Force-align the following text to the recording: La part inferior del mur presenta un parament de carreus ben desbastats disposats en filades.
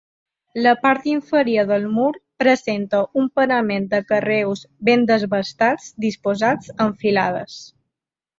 La 0.67 0.71
part 0.85 1.03
inferior 1.09 1.67
del 1.71 1.83
mur 1.97 2.07
presenta 2.43 3.01
un 3.23 3.27
parament 3.41 3.85
de 3.91 4.01
carreus 4.13 4.65
ben 4.91 5.05
desbastats 5.13 5.93
disposats 6.09 6.75
en 6.87 6.97
filades. 7.07 7.61